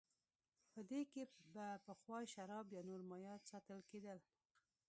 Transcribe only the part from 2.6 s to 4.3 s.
یا نور مایعات ساتل کېدل